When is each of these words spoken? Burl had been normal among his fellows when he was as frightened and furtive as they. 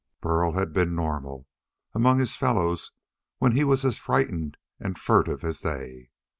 Burl 0.19 0.53
had 0.53 0.73
been 0.73 0.95
normal 0.95 1.47
among 1.93 2.17
his 2.17 2.35
fellows 2.35 2.91
when 3.37 3.51
he 3.51 3.63
was 3.63 3.85
as 3.85 3.99
frightened 3.99 4.57
and 4.79 4.97
furtive 4.97 5.43
as 5.43 5.61
they. 5.61 6.09